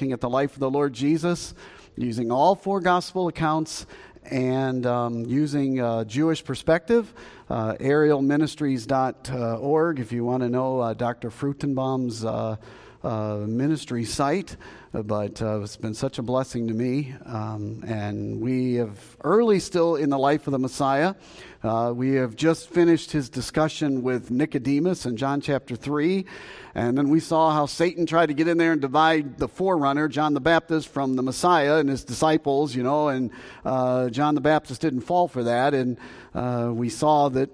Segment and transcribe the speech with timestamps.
[0.00, 1.52] looking at the life of the Lord Jesus
[1.94, 3.84] using all four gospel accounts
[4.24, 7.12] and um, using uh, Jewish perspective.
[7.50, 11.28] Uh, arielministries.org if you want to know uh, Dr.
[11.28, 12.24] Fruchtenbaum's
[13.02, 14.56] uh, uh, ministry site.
[14.92, 17.14] But uh, it's been such a blessing to me.
[17.24, 21.14] Um, and we have early still in the life of the Messiah.
[21.62, 26.24] Uh, we have just finished his discussion with Nicodemus in John chapter 3.
[26.74, 30.08] And then we saw how Satan tried to get in there and divide the forerunner,
[30.08, 33.30] John the Baptist, from the Messiah and his disciples, you know, and
[33.64, 35.72] uh, John the Baptist didn't fall for that.
[35.72, 35.98] And
[36.34, 37.50] uh, we saw that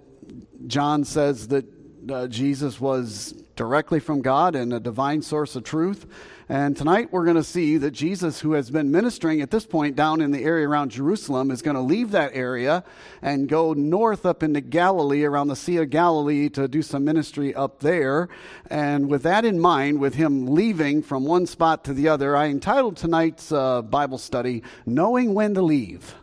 [0.66, 1.75] John says that
[2.10, 6.06] uh, Jesus was directly from God and a divine source of truth.
[6.48, 9.96] And tonight we're going to see that Jesus, who has been ministering at this point
[9.96, 12.84] down in the area around Jerusalem, is going to leave that area
[13.20, 17.52] and go north up into Galilee, around the Sea of Galilee, to do some ministry
[17.52, 18.29] up there.
[18.70, 22.46] And with that in mind, with him leaving from one spot to the other, I
[22.46, 26.15] entitled tonight's uh, Bible study, Knowing When to Leave.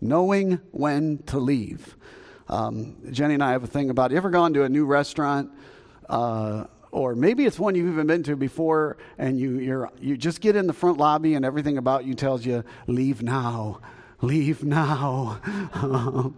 [0.00, 1.96] Knowing When to Leave.
[2.48, 5.50] Um, Jenny and I have a thing about you ever gone to a new restaurant?
[6.08, 10.40] Uh, or maybe it's one you've even been to before and you, you're, you just
[10.40, 13.80] get in the front lobby and everything about you tells you, leave now,
[14.20, 15.40] leave now.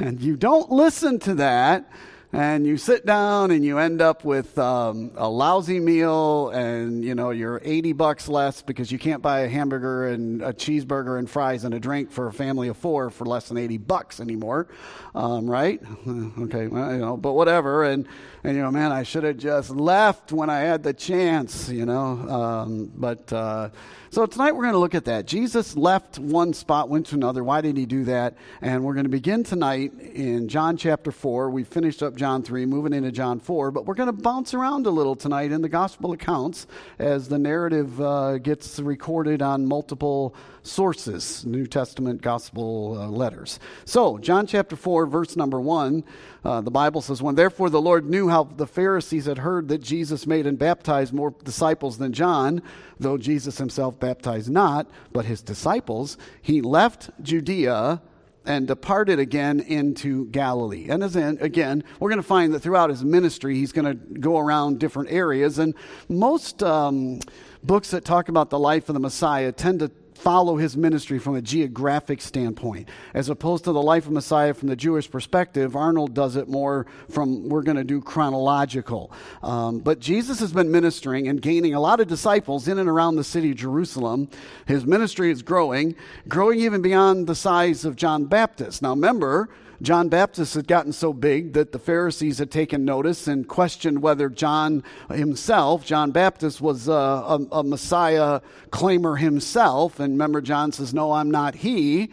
[0.00, 1.90] and you don't listen to that
[2.32, 7.14] and you sit down and you end up with um, a lousy meal and you
[7.14, 11.30] know you're 80 bucks less because you can't buy a hamburger and a cheeseburger and
[11.30, 14.68] fries and a drink for a family of four for less than 80 bucks anymore.
[15.14, 15.80] Um, right?
[16.38, 17.84] Okay well, you know but whatever.
[17.84, 18.06] And
[18.44, 21.86] and you know man i should have just left when i had the chance you
[21.86, 22.06] know?
[22.28, 23.70] Um, but uh,
[24.10, 25.26] so tonight we're going to look at that.
[25.26, 27.44] Jesus left one spot, went to another.
[27.44, 28.34] Why did he do that?
[28.62, 31.50] And we're going to begin tonight in John chapter 4.
[31.50, 34.86] We finished up John 3, moving into John 4, but we're going to bounce around
[34.86, 36.66] a little tonight in the gospel accounts
[36.98, 40.34] as the narrative uh, gets recorded on multiple
[40.68, 43.58] sources, New Testament gospel uh, letters.
[43.84, 46.04] So, John chapter 4, verse number 1,
[46.44, 49.78] uh, the Bible says, When therefore the Lord knew how the Pharisees had heard that
[49.78, 52.62] Jesus made and baptized more disciples than John,
[52.98, 58.02] though Jesus himself baptized not, but his disciples, he left Judea
[58.48, 60.88] and departed again into Galilee.
[60.88, 64.38] And in, again, we're going to find that throughout his ministry, he's going to go
[64.38, 65.58] around different areas.
[65.58, 65.74] And
[66.08, 67.20] most um,
[67.62, 71.36] books that talk about the life of the Messiah tend to follow his ministry from
[71.36, 72.88] a geographic standpoint.
[73.14, 76.86] As opposed to the life of Messiah from the Jewish perspective, Arnold does it more
[77.08, 79.12] from we're going to do chronological.
[79.42, 83.16] Um, but Jesus has been ministering and gaining a lot of disciples in and around
[83.16, 84.28] the city of Jerusalem.
[84.66, 85.94] His ministry is growing,
[86.26, 88.82] growing even beyond the size of John Baptist.
[88.82, 89.48] Now, remember,
[89.80, 94.28] John Baptist had gotten so big that the Pharisees had taken notice and questioned whether
[94.28, 98.40] John himself, John Baptist, was a, a, a Messiah
[98.70, 100.00] claimer himself.
[100.00, 102.10] And remember, John says, No, I'm not he.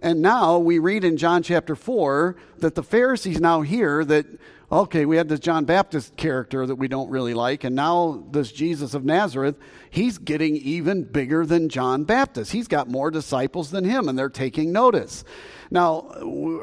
[0.00, 4.26] And now we read in John chapter 4 that the Pharisees now hear that,
[4.70, 8.52] okay, we had this John Baptist character that we don't really like, and now this
[8.52, 9.56] Jesus of Nazareth,
[9.90, 12.52] he's getting even bigger than John Baptist.
[12.52, 15.24] He's got more disciples than him, and they're taking notice.
[15.70, 16.10] Now,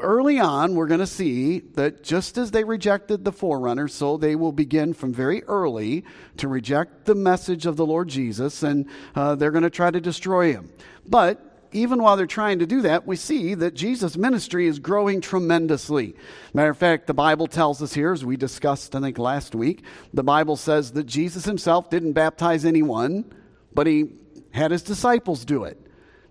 [0.02, 4.34] early on, we're going to see that just as they rejected the forerunner, so they
[4.34, 6.04] will begin from very early
[6.38, 10.00] to reject the message of the Lord Jesus, and uh, they're going to try to
[10.00, 10.70] destroy him.
[11.06, 15.20] But even while they're trying to do that, we see that Jesus' ministry is growing
[15.20, 16.16] tremendously.
[16.52, 19.84] Matter of fact, the Bible tells us here, as we discussed, I think, last week,
[20.12, 23.24] the Bible says that Jesus himself didn't baptize anyone,
[23.72, 24.06] but he
[24.50, 25.80] had his disciples do it.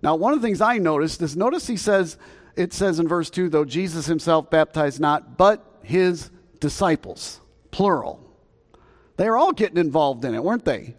[0.02, 2.18] Now, one of the things I noticed is notice he says
[2.56, 6.30] it says in verse 2, though Jesus himself baptized not, but his
[6.60, 7.40] disciples,
[7.72, 8.22] plural.
[9.18, 10.96] They are all getting involved in it, weren't they?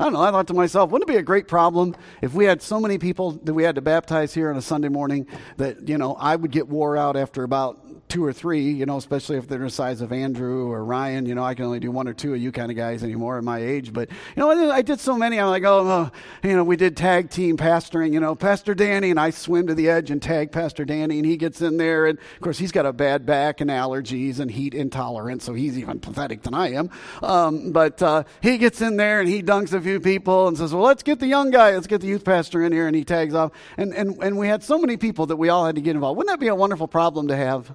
[0.00, 0.22] I don't know.
[0.22, 2.98] I thought to myself, wouldn't it be a great problem if we had so many
[2.98, 5.26] people that we had to baptize here on a Sunday morning
[5.56, 8.96] that, you know, I would get wore out after about two or three, you know,
[8.96, 11.26] especially if they're the size of Andrew or Ryan.
[11.26, 13.38] You know, I can only do one or two of you kind of guys anymore
[13.38, 13.92] at my age.
[13.92, 15.38] But, you know, I did so many.
[15.38, 16.10] I'm like, oh, oh,
[16.42, 19.74] you know, we did tag team pastoring, you know, Pastor Danny, and I swim to
[19.74, 22.06] the edge and tag Pastor Danny, and he gets in there.
[22.06, 25.78] And, of course, he's got a bad back and allergies and heat intolerance, so he's
[25.78, 26.90] even pathetic than I am.
[27.22, 30.72] Um, but uh, he gets in there and he dunks a few people and says,
[30.72, 33.04] well, let's get the young guy, let's get the youth pastor in here, and he
[33.04, 33.52] tags off.
[33.76, 36.16] And, and, and we had so many people that we all had to get involved.
[36.16, 37.74] Wouldn't that be a wonderful problem to have?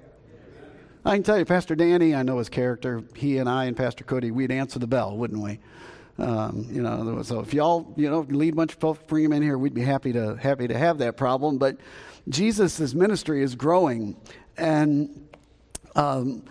[1.06, 3.02] I can tell you, Pastor Danny, I know his character.
[3.14, 5.58] He and I and Pastor Cody, we'd answer the bell, wouldn't we?
[6.16, 9.34] Um, you know, so if y'all, you know, lead a bunch of folks, bring them
[9.34, 11.58] in here, we'd be happy to happy to have that problem.
[11.58, 11.76] But
[12.28, 14.16] Jesus' ministry is growing,
[14.56, 15.28] and
[15.94, 16.44] um,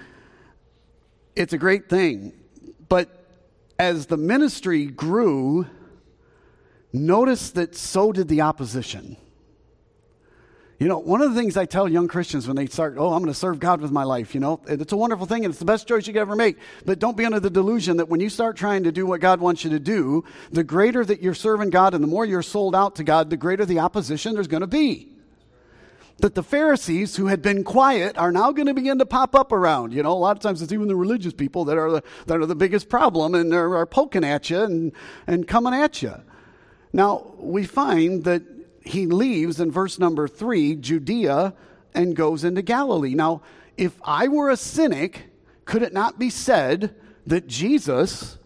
[1.36, 2.34] it's a great thing.
[2.90, 3.26] But
[3.80, 5.66] as the ministry grew,
[6.92, 9.18] notice that so did the opposition.
[10.84, 13.22] You know, one of the things I tell young Christians when they start, oh, I'm
[13.22, 15.60] going to serve God with my life, you know, it's a wonderful thing and it's
[15.60, 16.58] the best choice you could ever make.
[16.86, 19.40] But don't be under the delusion that when you start trying to do what God
[19.40, 22.76] wants you to do, the greater that you're serving God and the more you're sold
[22.76, 25.08] out to God, the greater the opposition there's going to be.
[26.18, 29.54] That the Pharisees who had been quiet are now going to begin to pop up
[29.54, 29.94] around.
[29.94, 32.42] You know, a lot of times it's even the religious people that are the, that
[32.42, 34.92] are the biggest problem and are, are poking at you and,
[35.28, 36.16] and coming at you.
[36.92, 38.44] Now, we find that
[38.86, 41.54] he leaves in verse number three, Judea,
[41.94, 43.16] and goes into Galilee.
[43.16, 43.42] Now,
[43.78, 45.24] if I were a cynic,
[45.66, 46.96] could it not be said
[47.26, 48.38] that Jesus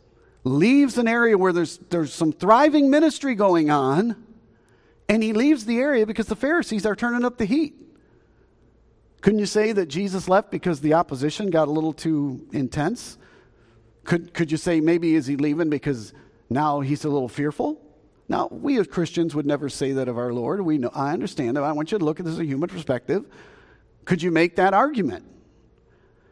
[0.43, 4.23] leaves an area where there's, there's some thriving ministry going on,
[5.09, 7.75] and he leaves the area because the Pharisees are turning up the heat?
[9.21, 13.17] Couldn't you say that Jesus left because the opposition got a little too intense?
[14.03, 16.13] Could, could you say maybe is he leaving because
[16.49, 17.81] now he's a little fearful?
[18.29, 20.61] Now, we as Christians would never say that of our Lord.
[20.61, 21.63] We know, I understand that.
[21.63, 23.25] I want you to look at this as a human perspective.
[24.05, 25.25] Could you make that argument?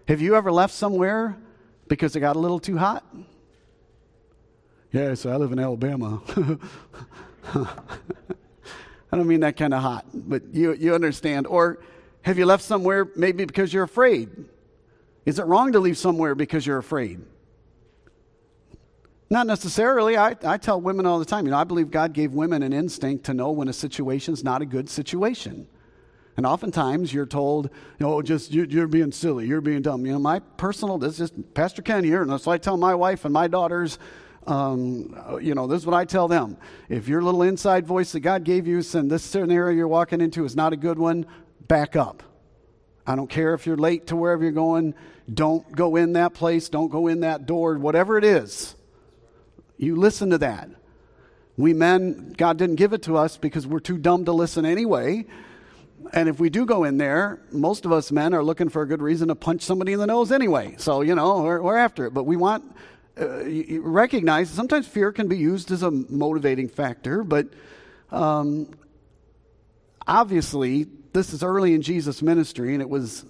[0.08, 1.38] Have you ever left somewhere
[1.88, 3.06] because it got a little too hot?
[4.92, 6.22] Yes, I live in Alabama.
[9.12, 11.48] I don't mean that kind of hot, but you, you understand.
[11.48, 11.80] Or
[12.22, 14.30] have you left somewhere maybe because you're afraid?
[15.26, 17.22] Is it wrong to leave somewhere because you're afraid?
[19.30, 20.18] Not necessarily.
[20.18, 22.74] I, I tell women all the time, you know, I believe God gave women an
[22.74, 25.68] instinct to know when a situation's not a good situation.
[26.38, 27.70] And oftentimes you're told,
[28.00, 30.06] you know, just you, are being silly, you're being dumb.
[30.06, 32.94] You know, my personal, this is just Pastor Ken here, and so I tell my
[32.94, 33.98] wife and my daughters,
[34.46, 36.58] um, you know, this is what I tell them.
[36.90, 40.46] If your little inside voice that God gave you and this scenario you're walking into
[40.46, 41.26] is not a good one,
[41.68, 42.22] back up.
[43.08, 44.94] I don't care if you're late to wherever you're going.
[45.32, 46.70] Don't go in that place.
[46.70, 47.78] Don't go in that door.
[47.78, 48.76] Whatever it is,
[49.78, 50.70] you listen to that.
[51.58, 55.26] We men, God didn't give it to us because we're too dumb to listen anyway.
[56.14, 58.88] And if we do go in there, most of us men are looking for a
[58.88, 60.76] good reason to punch somebody in the nose anyway.
[60.78, 62.14] So, you know, we're, we're after it.
[62.14, 62.76] But we want,
[63.20, 63.44] uh,
[63.80, 67.48] recognize sometimes fear can be used as a motivating factor, but
[68.12, 68.70] um,
[70.06, 73.26] obviously, this is early in Jesus' ministry, and it was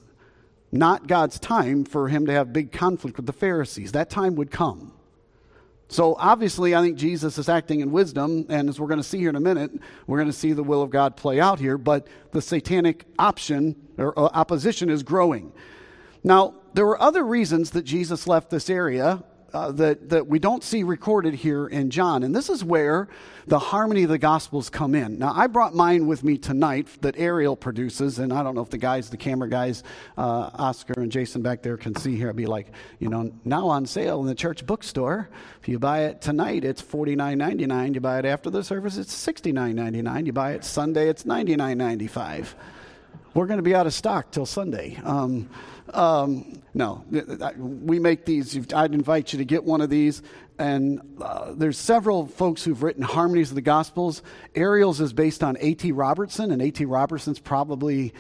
[0.72, 3.92] not God's time for him to have big conflict with the Pharisees.
[3.92, 4.95] That time would come.
[5.88, 9.20] So obviously, I think Jesus is acting in wisdom, and as we're going to see
[9.20, 9.72] here in a minute,
[10.08, 11.78] we're going to see the will of God play out here.
[11.78, 15.54] But the satanic option or uh, opposition is growing.
[16.24, 19.24] Now, there were other reasons that Jesus left this area
[19.56, 22.24] uh, that, that we don't see recorded here in John.
[22.24, 23.08] And this is where
[23.48, 25.18] the harmony of the Gospels come in.
[25.18, 28.70] Now, I brought mine with me tonight that Ariel produces, and I don't know if
[28.70, 29.84] the guys, the camera guys,
[30.18, 32.30] uh, Oscar and Jason back there can see here.
[32.30, 32.68] I'd be like,
[33.00, 35.30] you know, now on sale in the church bookstore.
[35.62, 37.94] If you buy it tonight, it's $49.99.
[37.94, 40.26] You buy it after the service, it's $69.99.
[40.26, 42.48] You buy it Sunday, it's $99.95.
[43.36, 44.98] We're going to be out of stock till Sunday.
[45.04, 45.50] Um,
[45.94, 47.04] um, no,
[47.60, 48.74] we make these.
[48.74, 50.24] I'd invite you to get one of these.
[50.58, 54.24] And uh, there's several folks who've written harmonies of the Gospels.
[54.56, 55.92] Ariel's is based on A.T.
[55.92, 56.86] Robertson, and A.T.
[56.86, 58.14] Robertson's probably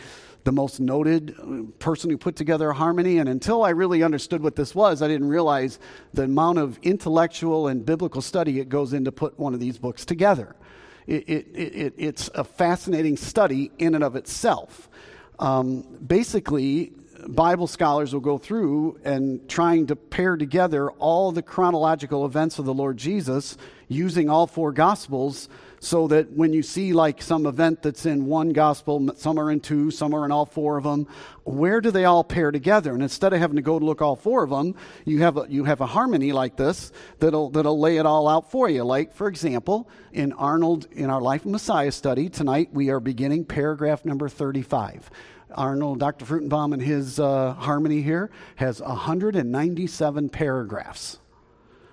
[0.43, 3.17] the most noted uh, person who put together a harmony.
[3.17, 5.79] And until I really understood what this was, I didn't realize
[6.13, 10.03] the amount of intellectual and biblical study it goes into put one of these books
[10.03, 10.57] together.
[11.07, 14.89] It, it, it, it's a fascinating study in and of itself.
[15.37, 16.93] Um, basically,
[17.27, 22.65] Bible scholars will go through and trying to pair together all the chronological events of
[22.65, 23.57] the Lord Jesus
[23.87, 28.49] using all four Gospels so that when you see like some event that's in one
[28.49, 31.07] Gospel, some are in two, some are in all four of them,
[31.43, 32.93] where do they all pair together?
[32.93, 35.45] And instead of having to go to look all four of them, you have a,
[35.49, 38.83] you have a harmony like this that'll, that'll lay it all out for you.
[38.83, 43.45] Like, for example, in Arnold, in our Life of Messiah study, tonight we are beginning
[43.45, 45.09] paragraph number 35.
[45.53, 46.25] Arnold, Dr.
[46.25, 51.19] Fruchtenbaum, and his uh, harmony here has 197 paragraphs.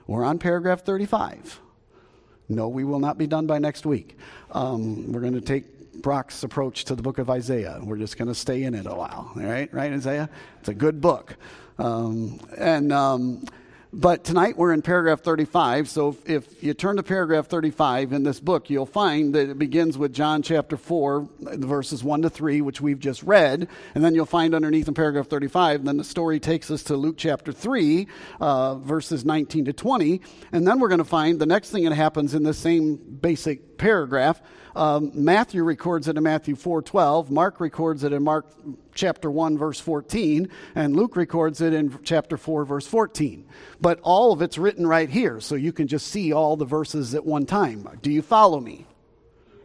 [0.07, 1.62] We're on paragraph 35.
[2.49, 4.17] No, we will not be done by next week.
[4.51, 7.81] Um, we're going to take Brock's approach to the book of Isaiah.
[7.83, 9.33] We're just going to stay in it a while.
[9.35, 10.29] All right, right, Isaiah?
[10.61, 11.37] It's a good book.
[11.79, 13.45] Um, and um,
[13.93, 15.89] but tonight we're in paragraph 35.
[15.89, 19.59] So if, if, you turn to paragraph 35 in this book, you'll find that it
[19.59, 23.69] begins with John chapter 4, verses 1 to 3, which we've just read.
[23.95, 27.17] And then you'll find underneath in paragraph 35, then the story takes us to Luke
[27.19, 28.07] chapter 3,
[28.41, 30.23] uh, verses 19 to 20.
[30.53, 33.77] And then we're going to find the next thing that happens in the same basic
[33.77, 34.41] paragraph.
[34.75, 37.31] Um, Matthew records it in Matthew 4:12.
[37.31, 38.47] Mark records it in Mark
[38.95, 43.47] chapter 1, verse 14, and Luke records it in chapter 4, verse 14.
[43.81, 47.15] But all of it's written right here, so you can just see all the verses
[47.15, 47.89] at one time.
[48.03, 48.87] Do you follow me?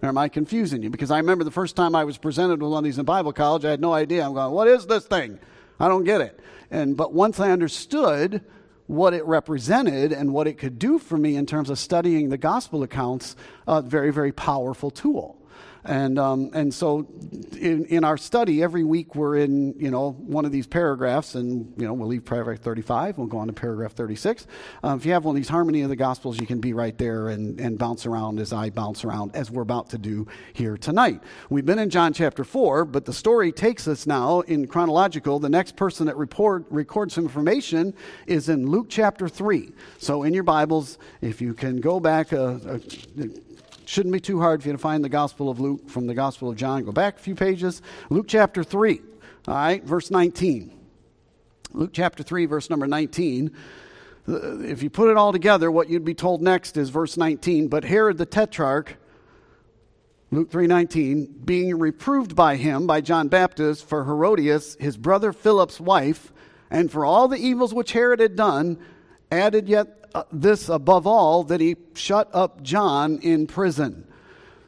[0.02, 0.90] Or am I confusing you?
[0.90, 3.34] Because I remember the first time I was presented with one of these in Bible
[3.34, 4.26] college, I had no idea.
[4.26, 5.40] I'm going, what is this thing?
[5.80, 6.40] I don't get it.
[6.70, 8.44] And but once I understood
[8.88, 12.38] what it represented and what it could do for me in terms of studying the
[12.38, 13.36] gospel accounts,
[13.68, 15.37] a very, very powerful tool.
[15.88, 17.08] And, um, and so
[17.53, 21.74] in, in our study, every week we're in, you know, one of these paragraphs, and,
[21.77, 24.48] you know, we'll leave paragraph 35, we'll go on to paragraph 36.
[24.84, 26.98] Um, if you have one of these harmony of the gospels, you can be right
[26.98, 30.77] there and, and bounce around as I bounce around, as we're about to do here
[30.77, 31.24] tonight.
[31.50, 35.39] We've been in John chapter 4, but the story takes us now in chronological.
[35.39, 37.94] The next person that report, records information
[38.25, 39.72] is in Luke chapter 3.
[40.00, 43.29] So in your Bibles, if you can go back a, a
[43.88, 46.50] Shouldn't be too hard for you to find the Gospel of Luke from the Gospel
[46.50, 46.84] of John.
[46.84, 47.82] Go back a few pages.
[48.10, 49.00] Luke chapter 3,
[49.48, 50.77] all right, verse 19.
[51.72, 53.50] Luke chapter 3, verse number 19.
[54.27, 57.70] Uh, if you put it all together, what you'd be told next is verse 19.
[57.70, 58.98] But Herod the Tetrarch,
[60.32, 66.34] Luke 3:19, being reproved by him by John Baptist for Herodias, his brother Philip's wife,
[66.70, 68.79] and for all the evils which Herod had done,
[69.32, 74.08] added yet uh, this above all that he shut up John in prison.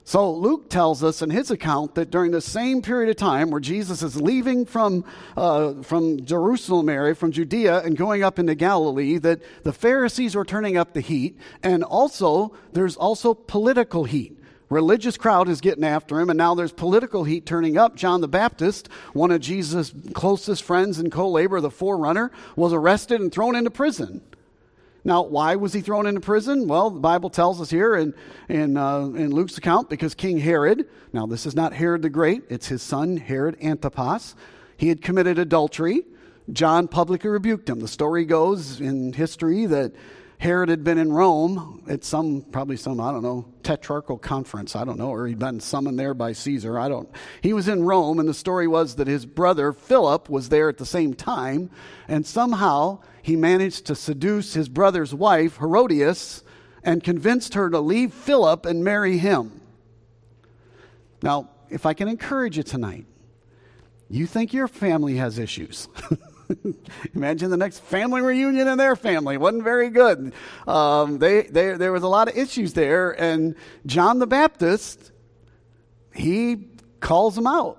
[0.04, 3.60] So Luke tells us in his account that during the same period of time where
[3.60, 5.06] Jesus is leaving from,
[5.38, 10.46] uh, from Jerusalem area, from Judea, and going up into Galilee, that the Pharisees were
[10.46, 14.36] turning up the heat, and also there's also political heat.
[14.70, 17.96] Religious crowd is getting after him, and now there's political heat turning up.
[17.96, 23.32] John the Baptist, one of Jesus' closest friends and co-laborer, the forerunner, was arrested and
[23.32, 24.22] thrown into prison.
[25.04, 26.68] Now, why was he thrown into prison?
[26.68, 28.14] Well, the Bible tells us here in,
[28.50, 32.44] in, uh, in Luke's account because King Herod, now this is not Herod the Great,
[32.50, 34.36] it's his son Herod Antipas,
[34.78, 36.04] he had committed adultery.
[36.52, 37.80] John publicly rebuked him.
[37.80, 39.94] The story goes in history that
[40.40, 44.74] Herod had been in Rome at some, probably some, I don't know, tetrarchal conference.
[44.74, 46.80] I don't know, or he'd been summoned there by Caesar.
[46.80, 47.10] I don't.
[47.42, 50.78] He was in Rome, and the story was that his brother Philip was there at
[50.78, 51.70] the same time,
[52.08, 56.42] and somehow he managed to seduce his brother's wife, Herodias,
[56.86, 59.60] and convinced her to leave Philip and marry him.
[61.22, 63.06] Now, if I can encourage you tonight,
[64.10, 65.90] you think your family has issues.
[67.16, 69.38] Imagine the next family reunion in their family.
[69.38, 70.34] wasn't very good.
[70.68, 75.12] Um, they, they, there was a lot of issues there, and John the Baptist,
[76.14, 76.68] he
[77.00, 77.78] calls them out.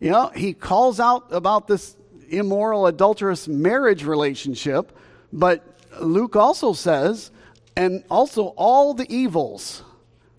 [0.00, 1.96] You know, he calls out about this
[2.28, 4.96] immoral, adulterous marriage relationship,
[5.32, 5.64] but
[6.00, 7.30] Luke also says,
[7.76, 9.82] and also all the evils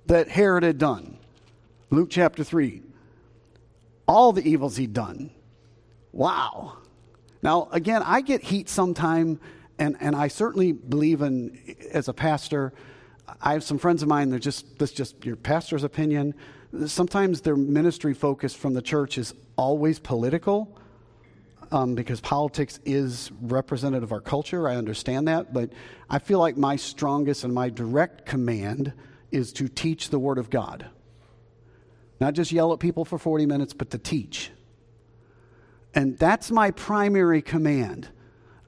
[0.06, 1.18] that Herod had done.
[1.90, 2.82] Luke chapter 3.
[4.08, 5.32] All the evils he'd done.
[6.18, 6.80] Wow.
[7.44, 9.40] Now, again, I get heat sometime,
[9.78, 12.74] and, and I certainly believe in, as a pastor,
[13.40, 16.34] I have some friends of mine, they're just, that's just your pastor's opinion.
[16.88, 20.76] Sometimes their ministry focus from the church is always political.
[21.70, 24.70] Um, because politics is representative of our culture.
[24.70, 25.54] I understand that.
[25.54, 25.74] But
[26.10, 28.94] I feel like my strongest and my direct command
[29.32, 30.86] is to teach the Word of God.
[32.22, 34.50] Not just yell at people for 40 minutes, but to teach.
[35.98, 38.08] And that's my primary command.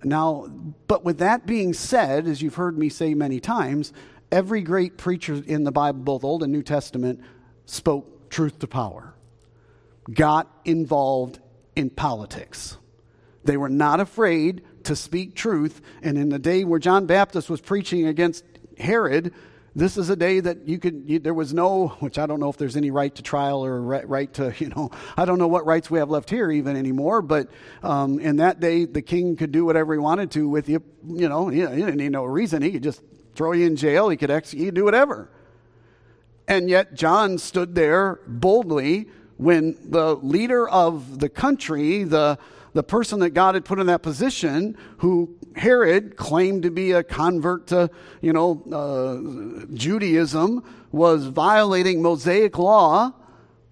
[0.04, 0.48] Now,
[0.88, 3.94] but with that being said, as you've heard me say many times,
[4.32, 7.22] every great preacher in the Bible, both Old and New Testament,
[7.68, 9.14] spoke truth to power,
[10.12, 11.38] got involved
[11.76, 12.80] in politics.
[13.44, 15.82] They were not afraid to speak truth.
[16.02, 18.44] And in the day where John Baptist was preaching against
[18.80, 19.36] Herod,
[19.76, 22.50] this is a day that you could, you, there was no, which I don't know
[22.50, 25.48] if there's any right to trial or right, right, to, you know, I don't know
[25.48, 27.50] what rights we have left here even anymore, but
[27.84, 31.30] um, in that day, the king could do whatever he wanted to with you, you
[31.30, 32.62] know, he, he didn't need no reason.
[32.62, 33.02] He could just
[33.36, 35.30] throw you in jail, he could, ex- he could do whatever.
[36.48, 39.08] And yet, John stood there boldly
[39.38, 42.40] when the leader of the country, the,
[42.74, 47.04] the person that God had put in that position, who Herod claimed to be a
[47.04, 53.14] convert to, you know, uh, Judaism, was violating Mosaic law,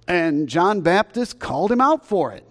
[0.08, 2.44] and John Baptist called him out for it.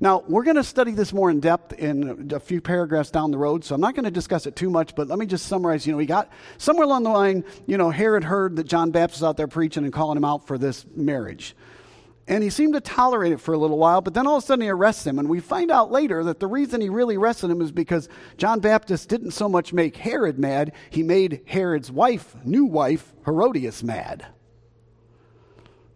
[0.00, 3.38] Now, we're going to study this more in depth in a few paragraphs down the
[3.38, 5.86] road, so I'm not going to discuss it too much, but let me just summarize.
[5.86, 9.22] You know, we got somewhere along the line, you know, Herod heard that John Baptist
[9.22, 11.56] was out there preaching and calling him out for this marriage.
[12.26, 14.46] And he seemed to tolerate it for a little while, but then all of a
[14.46, 15.18] sudden he arrests him.
[15.18, 18.60] And we find out later that the reason he really arrested him is because John
[18.60, 24.26] Baptist didn't so much make Herod mad, he made Herod's wife, new wife, Herodias, mad.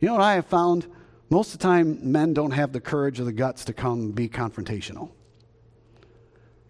[0.01, 0.87] You know what I have found?
[1.31, 4.29] Most of the time, men don't have the courage or the guts to come be
[4.29, 5.11] confrontational.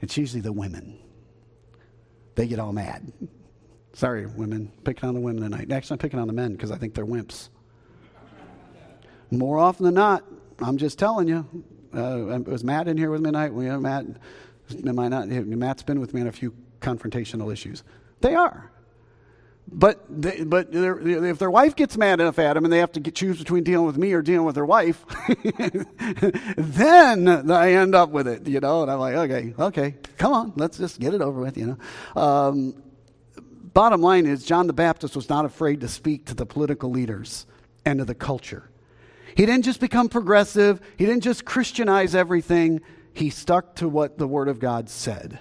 [0.01, 0.99] It's usually the women.
[2.37, 3.13] They get all mad.
[3.93, 5.73] Sorry, women, picking on the women tonight.
[5.73, 7.49] Actually, I'm picking on the men because I think they're wimps.
[9.31, 10.25] More often than not,
[10.61, 11.47] I'm just telling you.
[11.93, 13.53] Uh, was Matt in here with me tonight?
[13.53, 14.07] We have Matt.
[14.87, 15.29] Am I not?
[15.29, 17.83] Matt's been with me on a few confrontational issues.
[18.21, 18.71] They are.
[19.71, 23.01] But, they, but if their wife gets mad enough at them and they have to
[23.01, 25.05] get, choose between dealing with me or dealing with their wife,
[26.57, 28.83] then I end up with it, you know.
[28.83, 32.21] And I'm like, okay, okay, come on, let's just get it over with, you know.
[32.21, 32.83] Um,
[33.75, 37.47] bottom line is, John the Baptist was not afraid to speak to the political leaders
[37.85, 38.68] and to the culture.
[39.39, 42.81] He didn't just become progressive, he didn't just Christianize everything,
[43.15, 45.39] he stuck to what the Word of God said.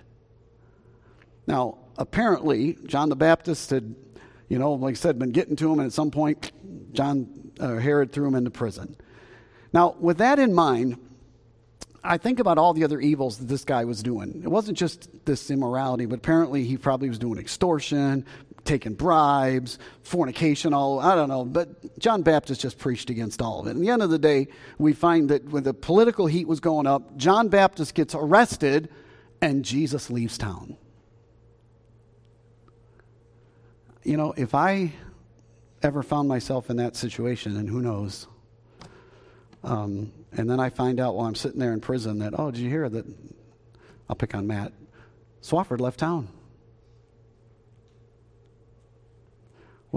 [1.48, 3.96] Now, apparently, John the Baptist had
[4.50, 6.52] you know, like I said, been getting to him, and at some point,
[6.94, 8.96] John uh, Herod threw him into prison.
[9.74, 10.98] Now, with that in mind,
[12.04, 14.42] I think about all the other evils that this guy was doing.
[14.44, 18.26] It wasn't just this immorality, but apparently he probably was doing extortion,
[18.68, 21.46] taking bribes, fornication, all I don't know.
[21.46, 23.72] But John Baptist just preached against all of it.
[23.72, 24.48] At the end of the day,
[24.78, 28.90] we find that when the political heat was going up, John Baptist gets arrested
[29.42, 30.78] and Jesus leaves town.
[34.08, 34.94] you know, if I
[35.84, 38.26] ever found myself in that situation, and who knows,
[39.66, 42.62] um, and then I find out while I'm sitting there in prison that, oh, did
[42.62, 43.06] you hear that?
[44.10, 44.72] I'll pick on Matt.
[45.42, 46.30] Swafford left town.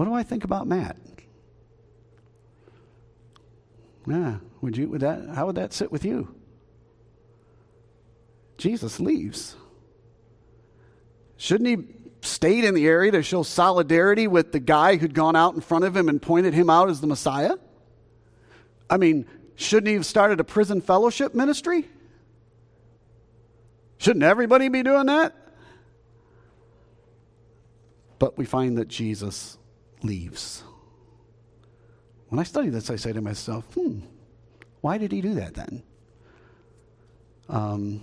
[0.00, 0.96] What do I think about Matt?
[4.06, 4.88] Yeah, would you?
[4.88, 5.28] Would that?
[5.34, 6.34] How would that sit with you?
[8.56, 9.56] Jesus leaves.
[11.36, 15.54] Shouldn't he stayed in the area to show solidarity with the guy who'd gone out
[15.54, 17.56] in front of him and pointed him out as the Messiah?
[18.88, 21.86] I mean, shouldn't he have started a prison fellowship ministry?
[23.98, 25.34] Shouldn't everybody be doing that?
[28.18, 29.58] But we find that Jesus
[30.02, 30.62] leaves.
[32.28, 34.00] When I study this, I say to myself, hmm,
[34.80, 35.82] why did he do that then?
[37.48, 38.02] Um,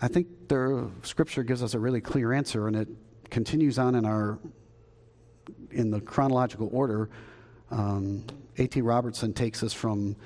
[0.00, 2.88] I think the scripture gives us a really clear answer, and it
[3.30, 4.38] continues on in our
[5.70, 7.10] in the chronological order.
[7.70, 8.24] Um,
[8.58, 8.80] A.T.
[8.80, 10.16] Robertson takes us from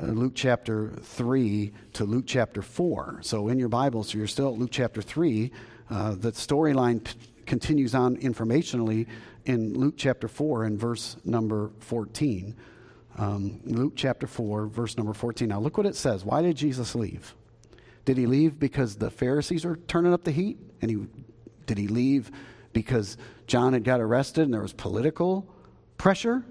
[0.00, 3.20] uh, Luke chapter 3 to Luke chapter 4.
[3.22, 5.50] So in your Bible, so you're still at Luke chapter 3.
[5.90, 7.06] Uh, the storyline
[7.48, 9.06] continues on informationally
[9.46, 12.54] in Luke chapter 4 and verse number 14.
[13.16, 15.48] Um, Luke chapter 4, verse number 14.
[15.48, 16.24] Now look what it says.
[16.24, 17.34] Why did Jesus leave?
[18.04, 20.58] Did he leave because the Pharisees are turning up the heat?
[20.80, 21.06] And he
[21.68, 22.30] did he leave
[22.72, 25.46] because John had got arrested and there was political
[25.98, 26.44] pressure?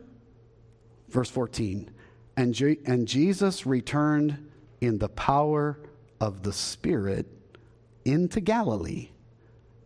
[1.10, 1.90] Verse 14.
[2.38, 5.80] And, and Jesus returned in the power
[6.22, 7.26] of the Spirit
[8.06, 9.10] into Galilee,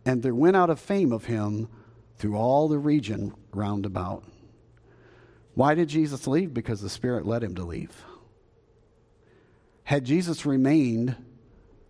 [0.04, 1.68] and there went out a fame of him
[2.16, 4.24] through all the region round about.
[5.54, 6.54] Why did Jesus leave?
[6.54, 8.04] Because the Spirit led him to leave.
[9.84, 11.16] Had Jesus remained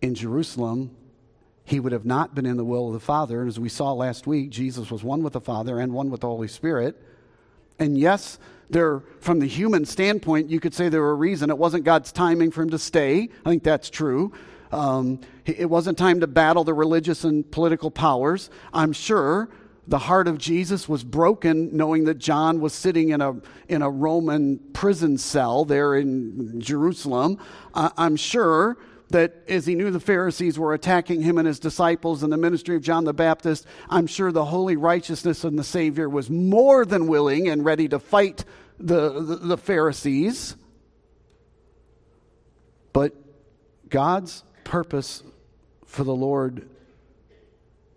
[0.00, 0.96] in Jerusalem,
[1.64, 3.40] he would have not been in the will of the Father.
[3.40, 6.22] And as we saw last week, Jesus was one with the Father and one with
[6.22, 7.00] the Holy Spirit.
[7.78, 11.50] And yes, there, from the human standpoint, you could say there were a reason.
[11.50, 13.28] It wasn't God's timing for him to stay.
[13.44, 14.32] I think that's true.
[14.72, 18.48] Um, it wasn't time to battle the religious and political powers.
[18.72, 19.50] I'm sure
[19.86, 23.34] the heart of Jesus was broken knowing that John was sitting in a,
[23.68, 27.38] in a Roman prison cell there in Jerusalem.
[27.74, 28.78] I'm sure
[29.10, 32.76] that as he knew the Pharisees were attacking him and his disciples and the ministry
[32.76, 37.08] of John the Baptist, I'm sure the holy righteousness of the Savior was more than
[37.08, 38.44] willing and ready to fight
[38.78, 40.56] the, the, the Pharisees.
[42.92, 43.14] But
[43.88, 45.22] God's purpose
[45.86, 46.68] for the Lord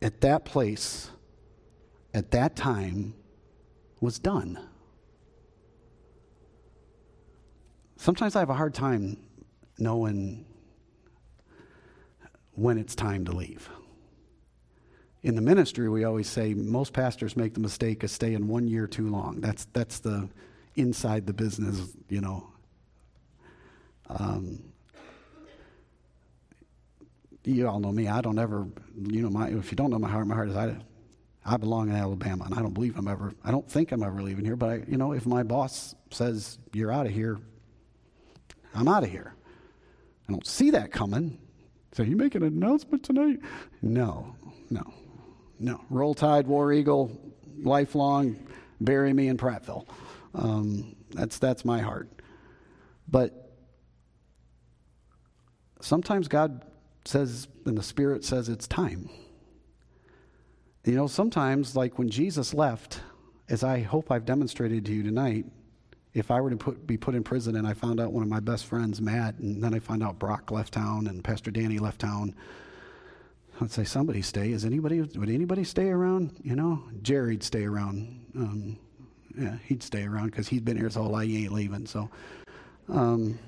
[0.01, 1.10] at that place,
[2.13, 3.13] at that time,
[4.01, 4.60] was done.
[7.97, 9.17] Sometimes I have a hard time
[9.80, 10.45] knowing
[12.54, 13.69] when it's time to leave.
[15.23, 18.86] In the ministry, we always say most pastors make the mistake of staying one year
[18.86, 19.41] too long.
[19.41, 20.30] That's, that's the
[20.75, 22.47] inside the business, you know.
[24.08, 24.62] Um,
[27.47, 28.08] you all know me.
[28.08, 30.55] I don't ever, you know, my, if you don't know my heart, my heart is
[30.55, 30.75] I,
[31.45, 34.21] I belong in Alabama, and I don't believe I'm ever, I don't think I'm ever
[34.21, 34.55] leaving here.
[34.55, 37.38] But I, you know, if my boss says you're out of here,
[38.73, 39.36] I'm out of here.
[40.27, 41.38] I don't see that coming.
[41.93, 43.39] So you make an announcement tonight?
[43.81, 44.36] No,
[44.69, 44.93] no,
[45.60, 45.81] no.
[45.89, 47.12] Roll Tide, War Eagle,
[47.62, 48.36] lifelong,
[48.81, 49.88] bury me in Prattville.
[50.34, 52.10] Um, that's, that's my heart.
[53.08, 53.53] But
[55.79, 56.65] sometimes God
[57.08, 59.10] says, and the Spirit says it's time.
[60.84, 63.02] You know, sometimes, like when Jesus left,
[63.50, 65.46] as I hope I've demonstrated to you tonight,
[66.13, 68.30] if I were to put, be put in prison and I found out one of
[68.30, 71.78] my best friends, Matt, and then I find out Brock left town and Pastor Danny
[71.78, 72.34] left town,
[73.60, 74.52] I'd say somebody stay.
[74.52, 76.38] Is anybody would anybody stay around?
[76.44, 78.26] You know, Jerry'd stay around.
[78.36, 78.78] Um,
[79.38, 81.28] yeah, he'd stay around because he'd been here his whole life.
[81.28, 81.86] He ain't leaving.
[81.86, 82.10] So,
[82.89, 83.39] um,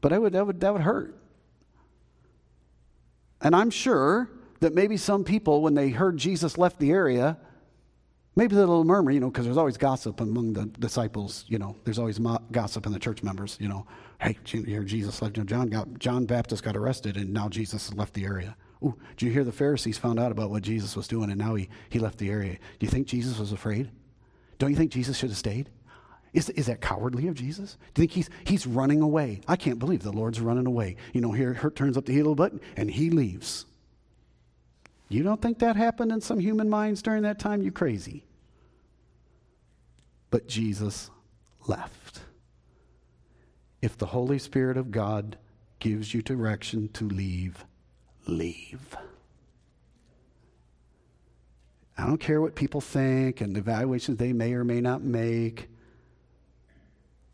[0.00, 1.14] but I would that would that would hurt.
[3.42, 7.36] And I'm sure that maybe some people, when they heard Jesus left the area,
[8.36, 11.76] maybe a little murmur, you know, because there's always gossip among the disciples, you know,
[11.84, 13.86] there's always mo- gossip in the church members, you know,
[14.20, 17.48] hey, you hear Jesus left, you know, John, got, John Baptist got arrested and now
[17.48, 18.56] Jesus left the area.
[18.84, 21.56] Ooh, did you hear the Pharisees found out about what Jesus was doing and now
[21.56, 22.54] he, he left the area?
[22.54, 23.90] Do you think Jesus was afraid?
[24.58, 25.68] Don't you think Jesus should have stayed?
[26.32, 27.76] Is, is that cowardly of Jesus?
[27.94, 29.42] Do you think he's, he's running away?
[29.46, 30.96] I can't believe the Lord's running away.
[31.12, 33.66] You know, here, Herod turns up the heel button and he leaves.
[35.08, 37.60] You don't think that happened in some human minds during that time?
[37.60, 38.24] You crazy.
[40.30, 41.10] But Jesus
[41.66, 42.20] left.
[43.82, 45.36] If the Holy Spirit of God
[45.80, 47.66] gives you direction to leave,
[48.26, 48.96] leave.
[51.98, 55.68] I don't care what people think and the evaluations they may or may not make.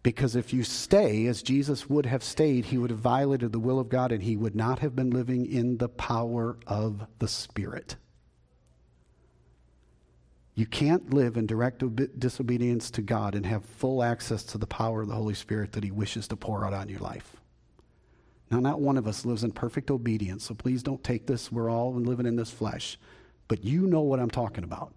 [0.02, 3.80] Because if you stay as Jesus would have stayed, he would have violated the will
[3.80, 7.96] of God and he would not have been living in the power of the Spirit.
[10.54, 11.84] You can't live in direct
[12.18, 15.84] disobedience to God and have full access to the power of the Holy Spirit that
[15.84, 17.36] he wishes to pour out on your life.
[18.50, 21.52] Now, not one of us lives in perfect obedience, so please don't take this.
[21.52, 22.98] We're all living in this flesh.
[23.46, 24.94] But you know what I'm talking about.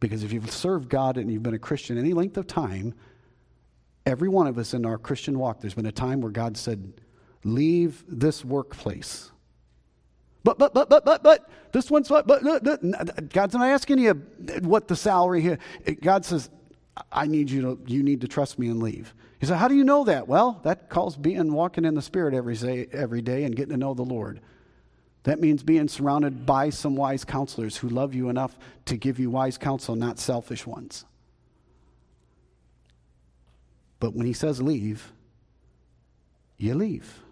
[0.00, 2.94] Because if you've served God and you've been a Christian any length of time,
[4.06, 6.92] Every one of us in our Christian walk, there's been a time where God said,
[7.42, 9.30] Leave this workplace.
[10.44, 13.98] But, but, but, but, but, but, this one's what, but, but, but, God's not asking
[13.98, 15.58] you uh, what the salary here.
[15.86, 16.50] Uh, God says,
[17.10, 19.14] I need you to, you need to trust me and leave.
[19.40, 20.28] He said, How do you know that?
[20.28, 23.76] Well, that calls being walking in the Spirit every day, every day and getting to
[23.78, 24.40] know the Lord.
[25.24, 29.30] That means being surrounded by some wise counselors who love you enough to give you
[29.30, 31.06] wise counsel, not selfish ones.
[34.04, 35.14] But when he says leave,
[36.58, 37.22] you leave.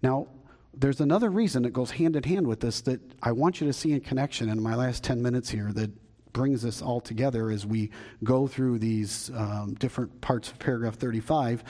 [0.00, 0.28] Now,
[0.72, 3.72] there's another reason that goes hand in hand with this that I want you to
[3.74, 5.90] see in connection in my last 10 minutes here that
[6.32, 7.90] brings this all together as we
[8.24, 11.64] go through these um, different parts of paragraph 35.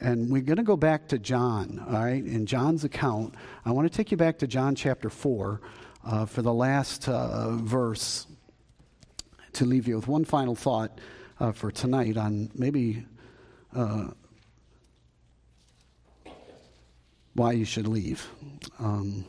[0.00, 2.24] And we're going to go back to John, all right?
[2.24, 3.34] In John's account,
[3.66, 5.60] I want to take you back to John chapter 4
[6.06, 8.26] uh, for the last uh, verse
[9.52, 10.98] to leave you with one final thought
[11.40, 13.04] uh, for tonight on maybe
[13.74, 14.08] uh,
[17.34, 18.28] why you should leave.
[18.78, 19.24] Um,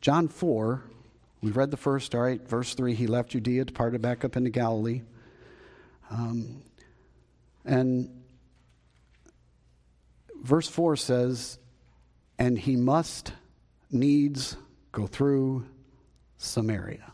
[0.00, 0.82] John 4,
[1.40, 4.50] we've read the first, all right, verse 3, he left Judea, departed back up into
[4.50, 5.02] Galilee.
[6.10, 6.62] Um,
[7.64, 8.10] and
[10.42, 11.58] verse 4 says,
[12.38, 13.32] and he must
[13.90, 14.56] needs
[14.92, 15.66] go through
[16.38, 17.12] Samaria.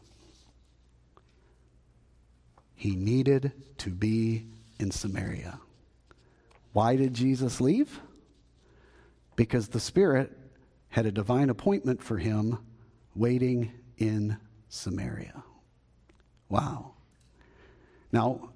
[2.75, 4.47] He needed to be
[4.79, 5.59] in Samaria.
[6.73, 8.01] Why did Jesus leave?
[9.37, 10.37] Because the Spirit
[10.89, 12.59] had a divine appointment for him
[13.15, 14.37] waiting in
[14.69, 15.43] Samaria.
[16.49, 16.93] Wow.
[18.13, 18.51] Now,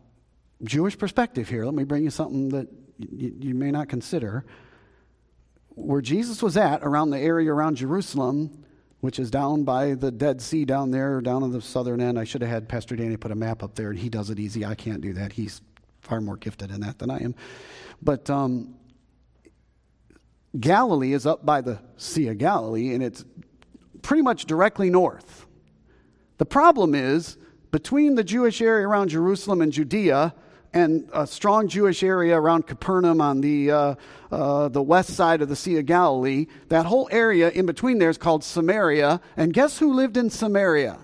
[0.63, 4.45] Jewish perspective here, let me bring you something that you, you may not consider.
[5.71, 8.65] Where Jesus was at, around the area around Jerusalem,
[9.01, 12.19] which is down by the Dead Sea down there, down on the southern end.
[12.19, 14.39] I should have had Pastor Danny put a map up there, and he does it
[14.39, 14.65] easy.
[14.65, 15.33] I can't do that.
[15.33, 15.61] He's
[16.01, 17.35] far more gifted in that than I am.
[18.03, 18.75] But um,
[20.59, 23.25] Galilee is up by the Sea of Galilee, and it's
[24.03, 25.47] pretty much directly north.
[26.39, 27.37] The problem is
[27.71, 30.35] between the Jewish area around Jerusalem and Judea
[30.73, 33.95] and a strong Jewish area around Capernaum on the, uh,
[34.31, 38.11] uh, the west side of the Sea of Galilee, that whole area in between there
[38.11, 39.21] is called Samaria.
[39.37, 40.99] And guess who lived in Samaria?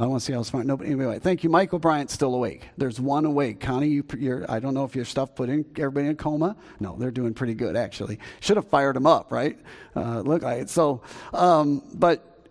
[0.00, 0.66] I want to see how smart.
[0.66, 0.90] Nobody.
[0.90, 2.68] Anyway, thank you, Michael Bryant's still awake.
[2.76, 3.60] There's one awake.
[3.60, 6.56] Connie, you, I don't know if your stuff put in everybody in coma.
[6.80, 8.18] No, they're doing pretty good actually.
[8.40, 9.58] Should have fired them up, right?
[9.94, 10.70] Uh, look like it.
[10.70, 11.02] So,
[11.32, 12.48] um, but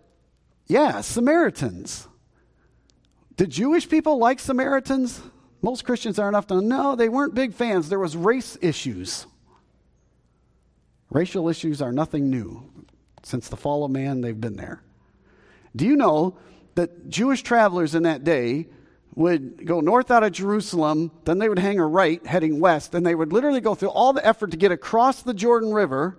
[0.66, 2.08] yeah, Samaritans.
[3.36, 5.20] Did Jewish people like Samaritans?
[5.62, 7.88] Most Christians are enough to know they weren't big fans.
[7.88, 9.26] There was race issues.
[11.08, 12.68] Racial issues are nothing new.
[13.22, 14.82] Since the fall of man, they've been there.
[15.74, 16.36] Do you know
[16.74, 18.66] that Jewish travelers in that day
[19.14, 23.04] would go north out of Jerusalem, then they would hang a right heading west, and
[23.04, 26.16] they would literally go through all the effort to get across the Jordan River.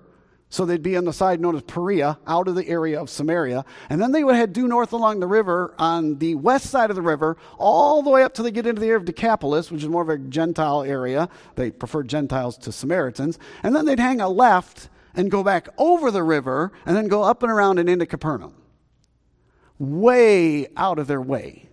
[0.53, 3.65] So they'd be on the side known as Perea, out of the area of Samaria.
[3.89, 6.95] And then they would head due north along the river on the west side of
[6.95, 9.81] the river, all the way up till they get into the area of Decapolis, which
[9.81, 11.27] is more of a Gentile area.
[11.55, 13.39] They preferred Gentiles to Samaritans.
[13.63, 17.23] And then they'd hang a left and go back over the river and then go
[17.23, 18.53] up and around and into Capernaum.
[19.79, 21.67] Way out of their way.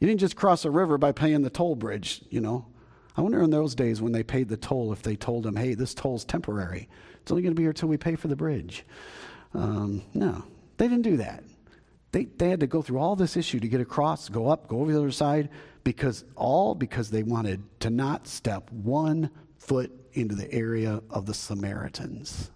[0.00, 2.64] You didn't just cross a river by paying the toll bridge, you know.
[3.16, 5.74] I wonder in those days when they paid the toll if they told them, hey,
[5.74, 6.88] this toll's temporary.
[7.22, 8.84] It's only going to be here until we pay for the bridge.
[9.54, 10.44] Um, no,
[10.76, 11.44] they didn't do that.
[12.12, 14.80] They, they had to go through all this issue to get across, go up, go
[14.80, 15.48] over the other side,
[15.84, 21.34] because all because they wanted to not step one foot into the area of the
[21.34, 22.50] Samaritans.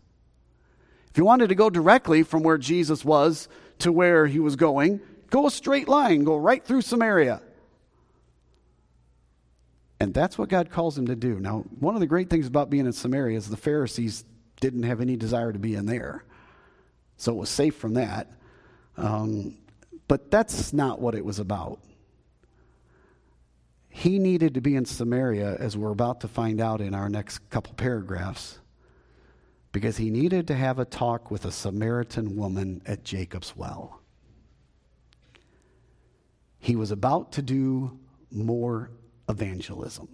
[1.11, 3.49] If you wanted to go directly from where Jesus was
[3.81, 7.43] to where he was going, Go a straight line, go right through Samaria.
[10.01, 11.41] And that's what God calls him to do.
[11.41, 14.25] Now, one of the great things about being in Samaria is the Pharisees
[14.61, 16.25] didn't have any desire to be in there.
[17.17, 18.31] So it was safe from that.
[18.97, 19.59] Um,
[20.07, 21.81] but that's not what it was about.
[23.89, 27.51] He needed to be in Samaria, as we're about to find out in our next
[27.51, 28.61] couple paragraphs,
[29.73, 34.01] because he needed to have a talk with a Samaritan woman at Jacob's well
[36.59, 37.99] he was about to do
[38.31, 38.91] more
[39.29, 40.09] evangelism.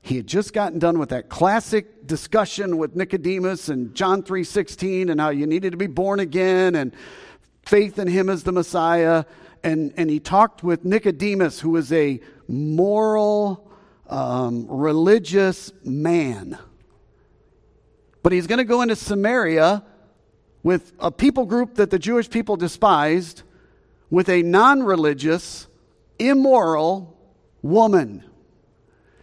[0.00, 5.20] He had just gotten done with that classic discussion with Nicodemus and John 3:16 and
[5.20, 6.92] how you needed to be born again and
[7.64, 9.24] faith in him as the Messiah.
[9.62, 13.70] And, and he talked with Nicodemus, who was a moral,
[14.08, 16.58] um, religious man.
[18.24, 19.84] But he's going to go into Samaria
[20.64, 23.42] with a people group that the Jewish people despised
[24.10, 25.68] with a non religious,
[26.18, 27.16] immoral
[27.62, 28.24] woman.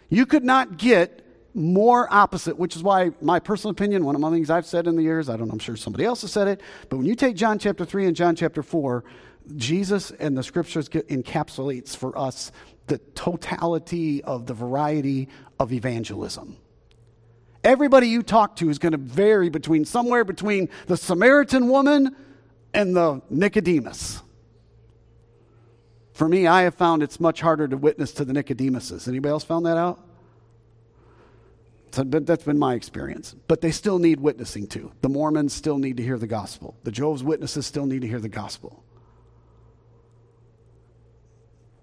[0.10, 4.30] You could not get more opposite, which is why my personal opinion, one of the
[4.32, 6.48] things I've said in the years, I don't know, I'm sure somebody else has said
[6.48, 9.04] it, but when you take John chapter 3 and John chapter 4,
[9.56, 12.52] Jesus and the scriptures encapsulates for us
[12.88, 15.28] the totality of the variety
[15.60, 16.58] of evangelism.
[17.64, 22.16] Everybody you talk to is going to vary between somewhere between the Samaritan woman
[22.74, 24.22] and the Nicodemus.
[26.20, 29.08] For me, I have found it's much harder to witness to the Nicodemuses.
[29.08, 30.06] Anybody else found that out?
[31.92, 33.38] So that's been my experience.
[33.48, 34.92] But they still need witnessing to.
[35.02, 36.76] The Mormons still need to hear the gospel.
[36.84, 38.84] The Jehovah's Witnesses still need to hear the gospel.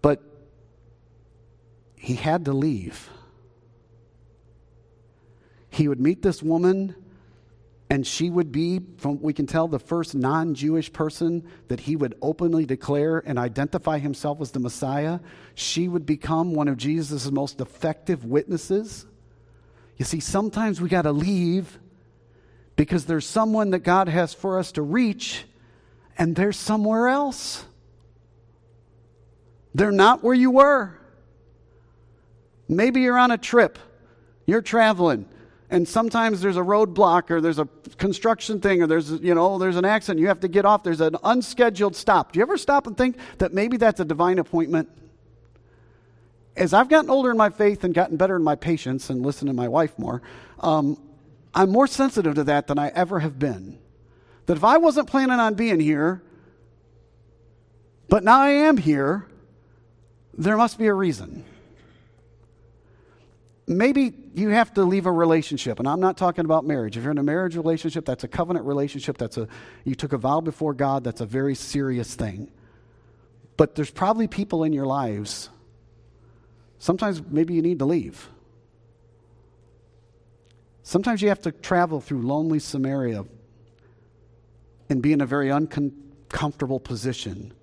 [0.02, 0.22] But
[1.96, 3.08] he had to leave.
[5.70, 6.94] He would meet this woman
[7.88, 11.94] and she would be, from we can tell, the first non Jewish person that he
[11.94, 15.20] would openly declare and identify himself as the Messiah.
[15.54, 19.06] She would become one of Jesus' most effective witnesses.
[19.98, 21.78] You see, sometimes we got to leave
[22.74, 25.44] because there's someone that God has for us to reach,
[26.18, 27.64] and they're somewhere else.
[29.74, 30.98] They're not where you were.
[32.68, 33.78] Maybe you're on a trip,
[34.44, 35.28] you're traveling
[35.70, 39.76] and sometimes there's a roadblock or there's a construction thing or there's you know there's
[39.76, 42.32] an accident you have to get off there's an unscheduled stop.
[42.32, 44.88] Do you ever stop and think that maybe that's a divine appointment?
[46.56, 49.48] As i've gotten older in my faith and gotten better in my patience and listened
[49.48, 50.22] to my wife more
[50.60, 51.00] um,
[51.54, 53.78] i'm more sensitive to that than i ever have been.
[54.46, 56.22] That if i wasn't planning on being here
[58.08, 59.26] but now i am here
[60.38, 61.44] there must be a reason.
[63.66, 66.96] Maybe you have to leave a relationship and i'm not talking about marriage.
[66.96, 69.48] If you're in a marriage relationship that's a covenant relationship that's a
[69.84, 72.52] you took a vow before god that's a very serious thing.
[73.56, 75.48] But there's probably people in your lives
[76.78, 78.28] sometimes maybe you need to leave.
[80.82, 83.24] Sometimes you have to travel through lonely samaria
[84.88, 87.54] and be in a very uncomfortable position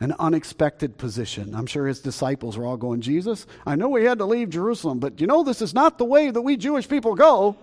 [0.00, 1.54] an unexpected position.
[1.54, 4.98] I'm sure his disciples were all going, Jesus, I know we had to leave Jerusalem,
[4.98, 7.56] but you know, this is not the way that we Jewish people go.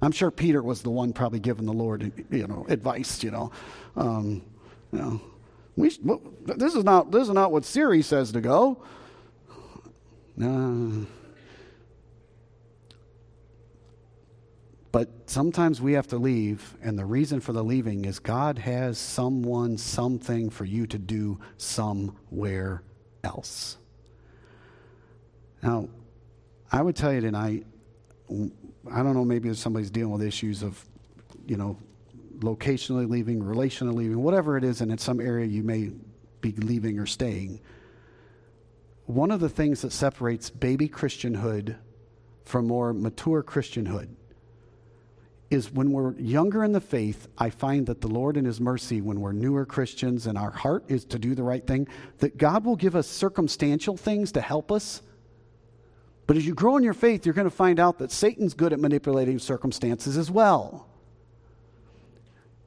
[0.00, 3.50] I'm sure Peter was the one probably giving the Lord, you know, advice, you know.
[3.96, 4.42] Um,
[4.92, 5.20] you know
[5.78, 5.96] we,
[6.44, 8.82] this, is not, this is not what Siri says to go.
[10.42, 11.04] Uh,
[14.90, 18.96] But sometimes we have to leave, and the reason for the leaving is God has
[18.98, 22.82] someone, something for you to do somewhere
[23.22, 23.76] else.
[25.62, 25.88] Now,
[26.72, 27.66] I would tell you tonight,
[28.30, 30.82] I don't know, maybe somebody's dealing with issues of,
[31.46, 31.76] you know,
[32.38, 35.90] locationally leaving, relationally leaving, whatever it is, and in some area you may
[36.40, 37.60] be leaving or staying.
[39.08, 41.76] one of the things that separates baby Christianhood
[42.44, 44.08] from more mature Christianhood
[45.50, 49.00] is when we're younger in the faith, I find that the Lord in His mercy,
[49.00, 52.64] when we're newer Christians and our heart is to do the right thing, that God
[52.64, 55.02] will give us circumstantial things to help us.
[56.26, 58.74] But as you grow in your faith, you're going to find out that Satan's good
[58.74, 60.86] at manipulating circumstances as well.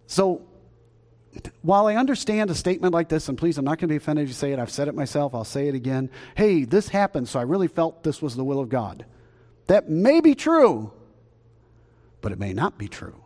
[0.07, 0.41] So,
[1.61, 4.23] while I understand a statement like this, and please, I'm not going to be offended
[4.23, 6.09] if you say it, I've said it myself, I'll say it again.
[6.35, 9.05] Hey, this happened, so I really felt this was the will of God.
[9.67, 10.91] That may be true
[12.21, 13.21] but it may not be true.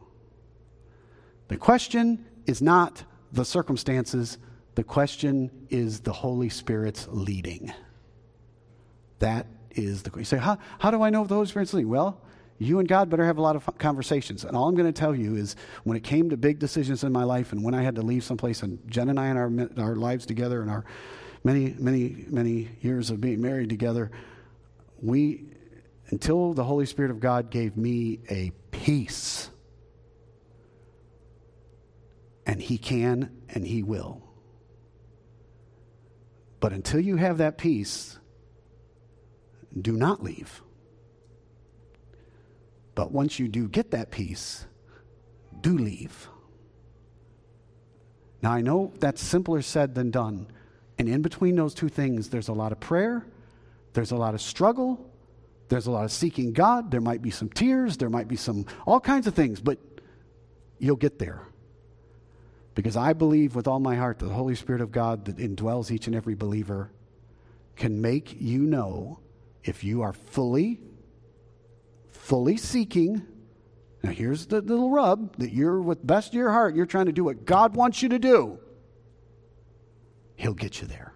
[1.47, 4.37] The question is not the circumstances,
[4.75, 7.71] the question is the Holy Spirit's leading.
[9.19, 10.37] That is the question.
[10.37, 11.89] You say, how, how do I know if the Holy Spirit's leading?
[11.89, 12.21] Well,
[12.57, 14.45] you and God better have a lot of conversations.
[14.45, 17.11] And all I'm going to tell you is when it came to big decisions in
[17.11, 19.85] my life and when I had to leave someplace, and Jen and I and our,
[19.85, 20.85] our lives together and our
[21.43, 24.09] many, many, many years of being married together,
[25.01, 25.45] we,
[26.09, 28.51] until the Holy Spirit of God gave me a
[28.85, 29.49] peace.
[32.45, 34.21] And He can and He will.
[36.59, 38.19] But until you have that peace,
[39.81, 40.61] do not leave.
[42.93, 44.67] But once you do get that peace,
[45.61, 46.27] do leave.
[48.43, 50.45] Now, I know that's simpler said than done.
[50.99, 53.25] And in between those two things, there's a lot of prayer,
[53.93, 55.11] there's a lot of struggle,
[55.67, 56.91] there's a lot of seeking God.
[56.91, 57.97] There might be some tears.
[57.97, 59.79] There might be some, all kinds of things, but
[60.77, 61.41] you'll get there.
[62.75, 65.91] Because I believe with all my heart that the Holy Spirit of God that indwells
[65.91, 66.91] each and every believer
[67.75, 69.19] can make you know
[69.63, 70.79] if you are fully,
[72.09, 73.23] fully seeking.
[74.03, 77.11] Now, here's the little rub that you're, with best of your heart, you're trying to
[77.11, 78.59] do what God wants you to do.
[80.35, 81.13] He'll get you there.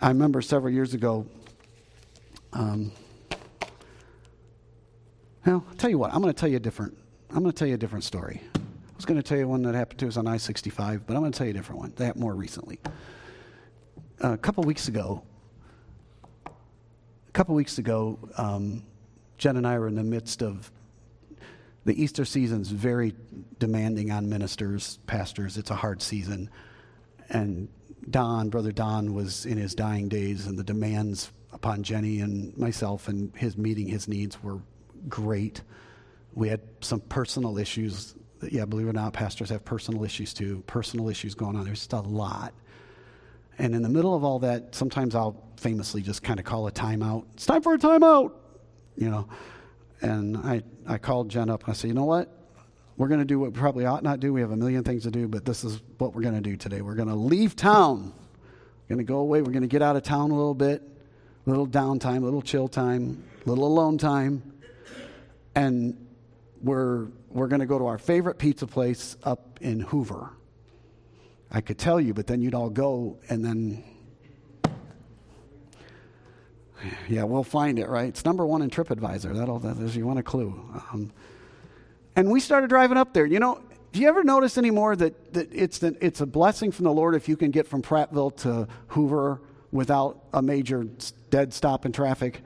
[0.00, 1.26] I remember several years ago,
[2.52, 2.92] um,
[5.46, 6.96] well, I'll tell you what, I'm going to tell you a different,
[7.30, 8.42] I'm going to tell you a different story.
[8.54, 8.60] I
[8.96, 11.20] was going to tell you one that happened to us on I 65, but I'm
[11.20, 11.92] going to tell you a different one.
[11.96, 12.80] That more recently.
[14.22, 15.22] Uh, a couple weeks ago,
[16.46, 18.82] a couple weeks ago, um,
[19.38, 20.72] Jen and I were in the midst of
[21.84, 23.14] the Easter season's very
[23.58, 25.56] demanding on ministers, pastors.
[25.56, 26.50] It's a hard season.
[27.30, 27.68] And
[28.10, 33.08] Don, Brother Don, was in his dying days, and the demands upon Jenny and myself,
[33.08, 34.58] and his meeting his needs were
[35.08, 35.62] great.
[36.34, 38.14] We had some personal issues.
[38.42, 40.62] Yeah, believe it or not, pastors have personal issues too.
[40.66, 41.64] Personal issues going on.
[41.64, 42.52] There's just a lot.
[43.58, 46.72] And in the middle of all that, sometimes I'll famously just kind of call a
[46.72, 47.24] timeout.
[47.34, 48.32] It's time for a timeout,
[48.96, 49.28] you know.
[50.00, 52.32] And I, I called Jen up and I said, you know what?
[52.96, 54.32] We're going to do what we probably ought not do.
[54.32, 56.56] We have a million things to do, but this is what we're going to do
[56.56, 56.82] today.
[56.82, 58.12] We're going to leave town.
[58.88, 59.42] We're going to go away.
[59.42, 60.82] We're going to get out of town a little bit
[61.48, 64.42] little downtime, little chill time, little alone time.
[65.54, 66.06] And
[66.60, 70.30] we're, we're going to go to our favorite pizza place up in Hoover.
[71.50, 73.82] I could tell you, but then you'd all go and then.
[77.08, 78.08] Yeah, we'll find it, right?
[78.08, 79.34] It's number one in TripAdvisor.
[79.34, 80.48] That'll, that is, you want a clue.
[80.92, 81.10] Um,
[82.14, 83.26] and we started driving up there.
[83.26, 86.84] You know, do you ever notice anymore that, that it's, the, it's a blessing from
[86.84, 89.40] the Lord if you can get from Prattville to Hoover
[89.72, 90.86] without a major
[91.30, 92.42] dead stop in traffic.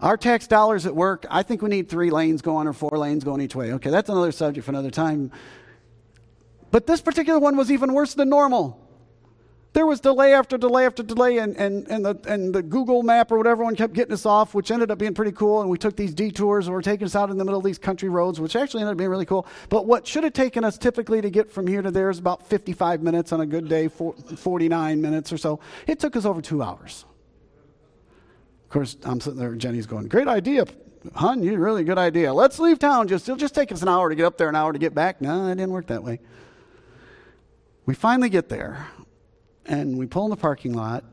[0.00, 3.24] Our tax dollars at work, I think we need three lanes going or four lanes
[3.24, 3.72] going each way.
[3.74, 5.30] Okay, that's another subject for another time.
[6.70, 8.83] But this particular one was even worse than normal.
[9.74, 13.32] There was delay after delay after delay, and, and, and, the, and the Google map
[13.32, 15.62] or whatever one kept getting us off, which ended up being pretty cool.
[15.62, 17.76] And we took these detours and were taking us out in the middle of these
[17.76, 19.48] country roads, which actually ended up being really cool.
[19.70, 22.46] But what should have taken us typically to get from here to there is about
[22.46, 25.58] 55 minutes on a good day, 49 minutes or so.
[25.88, 27.04] It took us over two hours.
[28.62, 30.66] Of course, I'm sitting there, Jenny's going, Great idea,
[31.16, 32.32] hon, you really good idea.
[32.32, 33.08] Let's leave town.
[33.08, 34.94] Just, it'll just take us an hour to get up there, an hour to get
[34.94, 35.20] back.
[35.20, 36.20] No, it didn't work that way.
[37.86, 38.86] We finally get there
[39.66, 41.04] and we pull in the parking lot,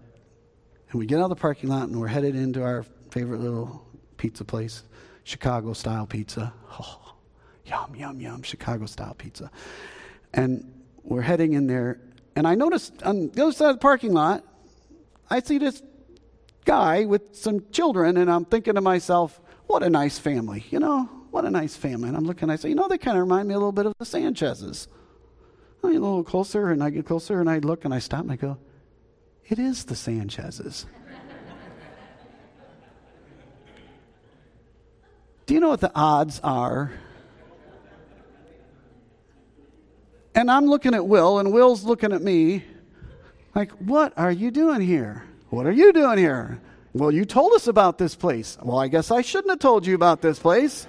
[0.89, 3.85] and we get out of the parking lot, and we're headed into our favorite little
[4.17, 4.83] pizza place,
[5.23, 6.53] Chicago style pizza.
[6.79, 7.15] Oh,
[7.65, 9.49] yum, yum, yum, Chicago style pizza.
[10.33, 11.99] And we're heading in there,
[12.35, 14.43] and I noticed on the other side of the parking lot,
[15.29, 15.81] I see this
[16.65, 21.09] guy with some children, and I'm thinking to myself, what a nice family, you know,
[21.31, 22.09] what a nice family.
[22.09, 23.85] And I'm looking, I say, you know, they kind of remind me a little bit
[23.85, 24.87] of the Sanchez's.
[25.83, 28.21] I get a little closer and I get closer and I look and I stop
[28.21, 28.57] and I go,
[29.47, 30.85] it is the Sanchez's.
[35.45, 36.91] Do you know what the odds are?
[40.33, 42.63] And I'm looking at Will, and Will's looking at me,
[43.53, 45.25] Like, what are you doing here?
[45.49, 46.61] What are you doing here?
[46.93, 48.57] Well, you told us about this place.
[48.61, 50.87] Well, I guess I shouldn't have told you about this place.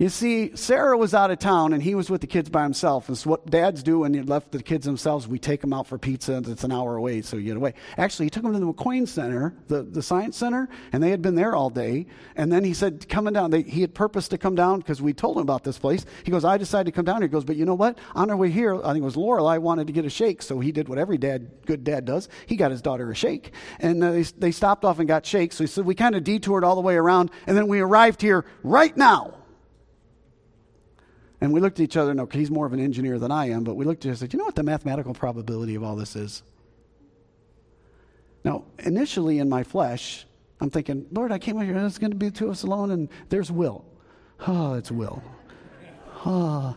[0.00, 3.10] You see, Sarah was out of town and he was with the kids by himself.
[3.10, 5.28] It's what dads do when you left the kids themselves.
[5.28, 7.74] We take them out for pizza and it's an hour away, so you get away.
[7.98, 11.20] Actually, he took them to the McWane Center, the, the Science Center, and they had
[11.20, 12.06] been there all day.
[12.34, 15.12] And then he said, coming down, they, he had purposed to come down because we
[15.12, 16.06] told him about this place.
[16.24, 17.28] He goes, I decided to come down here.
[17.28, 17.98] He goes, but you know what?
[18.14, 20.40] On our way here, I think it was Lorelei wanted to get a shake.
[20.40, 22.30] So he did what every dad, good dad does.
[22.46, 23.52] He got his daughter a shake.
[23.80, 25.56] And uh, they, they stopped off and got shakes.
[25.56, 27.30] So he said, we kind of detoured all the way around.
[27.46, 29.34] And then we arrived here right now.
[31.40, 33.64] And we looked at each other, no, he's more of an engineer than I am,
[33.64, 35.82] but we looked at each other and said, you know what the mathematical probability of
[35.82, 36.42] all this is?
[38.44, 40.26] Now, initially in my flesh,
[40.60, 42.90] I'm thinking, Lord, I came out here, it's going to be two of us alone,
[42.90, 43.84] and there's Will.
[44.46, 45.22] Oh, it's Will.
[46.26, 46.76] Oh.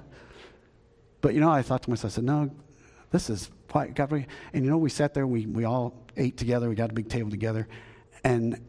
[1.19, 2.49] But you know, I thought to myself, I said, no,
[3.11, 6.69] this is quite, God, and you know, we sat there, we, we all ate together,
[6.69, 7.67] we got a big table together,
[8.23, 8.59] and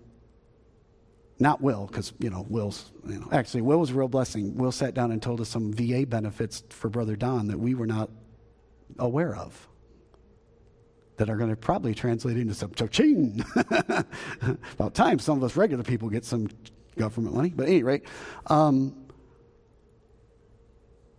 [1.45, 4.57] not Will, because, you know, Will's, you know, actually, Will was a real blessing.
[4.57, 7.87] Will sat down and told us some VA benefits for Brother Don that we were
[7.87, 8.09] not
[8.99, 9.69] aware of
[11.19, 13.45] that are going to probably translate into some cha-ching.
[14.73, 16.49] About time some of us regular people get some
[16.97, 17.53] government money.
[17.55, 18.05] But at any rate,
[18.47, 19.07] um,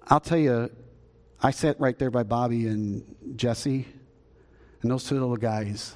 [0.08, 0.72] I'll tell you,
[1.40, 3.86] I sat right there by Bobby and Jesse
[4.82, 5.96] and those two little guys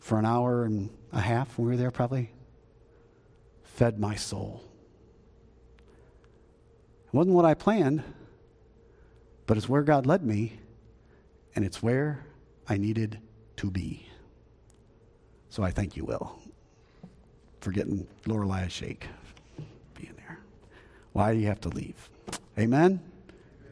[0.00, 1.56] for an hour and a half.
[1.56, 2.32] We were there probably
[3.80, 4.62] fed my soul.
[7.06, 8.02] It wasn't what I planned,
[9.46, 10.58] but it's where God led me,
[11.56, 12.26] and it's where
[12.68, 13.20] I needed
[13.56, 14.06] to be.
[15.48, 16.38] So I thank you, Will,
[17.62, 19.06] for getting Lorelei a shake,
[19.94, 20.40] being there.
[21.14, 22.10] Why do you have to leave?
[22.58, 23.00] Amen?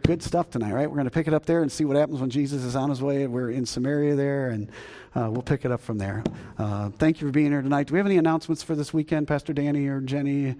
[0.08, 0.88] Good stuff tonight, right?
[0.88, 2.88] We're going to pick it up there and see what happens when Jesus is on
[2.88, 3.26] his way.
[3.26, 4.70] We're in Samaria there, and
[5.14, 6.24] uh, we'll pick it up from there.
[6.56, 7.88] Uh, thank you for being here tonight.
[7.88, 10.56] Do we have any announcements for this weekend, Pastor Danny or Jenny?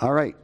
[0.00, 0.34] All right.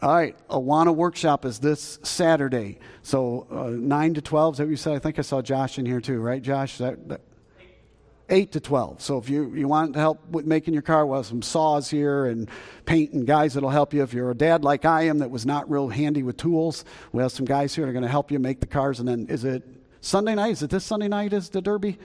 [0.00, 2.78] All right, Awana workshop is this Saturday.
[3.02, 4.94] So uh, 9 to 12, is that what you said?
[4.94, 6.78] I think I saw Josh in here too, right, Josh?
[6.78, 7.20] That, that,
[8.30, 9.00] 8 to 12.
[9.00, 12.26] So if you, you want to help with making your car, well, some saws here
[12.26, 12.48] and
[12.84, 14.02] paint and guys that'll help you.
[14.02, 17.22] If you're a dad like I am that was not real handy with tools, we
[17.22, 19.00] have some guys here that are going to help you make the cars.
[19.00, 19.62] And then is it
[20.00, 20.52] Sunday night?
[20.52, 21.98] Is it this Sunday night is the Derby?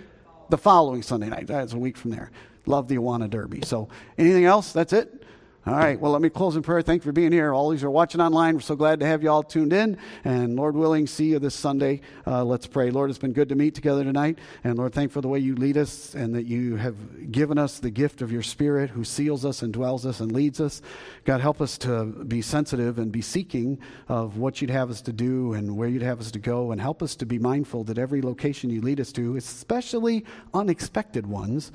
[0.49, 1.47] The following Sunday night.
[1.47, 2.32] That's a week from there.
[2.65, 3.61] Love the Awana Derby.
[3.63, 4.71] So anything else?
[4.71, 5.22] That's it?
[5.66, 5.97] All right.
[5.97, 6.82] Well, let me close in prayer.
[6.82, 7.53] Thank you for being here.
[7.53, 8.55] All these are watching online.
[8.55, 9.97] We're so glad to have you all tuned in.
[10.26, 12.01] And Lord willing, see you this Sunday.
[12.28, 12.91] Uh, let's pray.
[12.91, 14.39] Lord, it's been good to meet together tonight.
[14.66, 17.57] And Lord, thank you for the way you lead us and that you have given
[17.57, 20.82] us the gift of your Spirit who seals us and dwells us and leads us.
[21.24, 25.14] God, help us to be sensitive and be seeking of what you'd have us to
[25.14, 26.74] do and where you'd have us to go.
[26.74, 31.26] And help us to be mindful that every location you lead us to, especially unexpected
[31.26, 31.72] ones,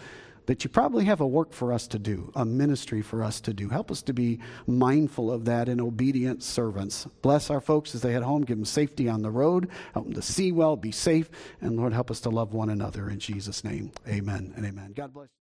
[0.49, 3.53] that you probably have a work for us to do, a ministry for us to
[3.53, 3.68] do.
[3.68, 7.07] Help us to be mindful of that and obedient servants.
[7.20, 8.42] Bless our folks as they head home.
[8.42, 9.68] Give them safety on the road.
[9.92, 11.30] Help them to see well, be safe.
[11.61, 13.92] And Lord, help us to love one another in Jesus' name.
[14.09, 14.94] Amen and amen.
[14.96, 15.38] God bless.